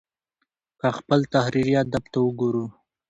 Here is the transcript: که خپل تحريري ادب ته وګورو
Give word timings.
که 0.79 0.87
خپل 0.97 1.19
تحريري 1.33 1.73
ادب 1.83 2.03
ته 2.11 2.19
وګورو 2.25 2.65